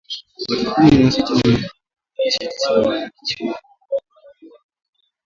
Watu 0.49 0.73
kumi 0.73 1.03
na 1.03 1.11
sita 1.11 1.33
na 1.33 1.41
wanajeshi 1.41 2.39
tisa 2.39 2.71
walifikishwa 2.73 3.45
mahakamani 3.47 4.51